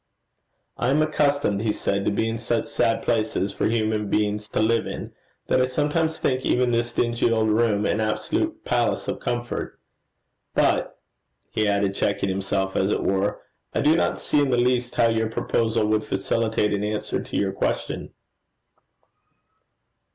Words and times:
'I 0.77 0.89
am 0.89 1.01
accustomed,' 1.03 1.61
he 1.61 1.71
said, 1.71 2.05
'to 2.05 2.11
be 2.11 2.27
in 2.27 2.39
such 2.39 2.65
sad 2.65 3.03
places 3.03 3.51
for 3.51 3.67
human 3.67 4.09
beings 4.09 4.49
to 4.49 4.59
live 4.59 4.87
in, 4.87 5.13
that 5.45 5.61
I 5.61 5.65
sometimes 5.67 6.17
think 6.17 6.43
even 6.43 6.71
this 6.71 6.91
dingy 6.91 7.29
old 7.29 7.49
room 7.51 7.85
an 7.85 8.01
absolute 8.01 8.65
palace 8.65 9.07
of 9.07 9.19
comfort. 9.19 9.77
But,' 10.55 10.97
he 11.51 11.67
added, 11.67 11.93
checking 11.93 12.29
himself, 12.29 12.75
as 12.75 12.89
it 12.89 13.03
were, 13.03 13.41
'I 13.75 13.81
do 13.81 13.95
not 13.95 14.17
see 14.17 14.39
in 14.41 14.49
the 14.49 14.57
least 14.57 14.95
how 14.95 15.07
your 15.07 15.29
proposal 15.29 15.85
would 15.89 16.03
facilitate 16.03 16.73
an 16.73 16.83
answer 16.83 17.21
to 17.21 17.37
your 17.39 17.51
question.' 17.51 18.11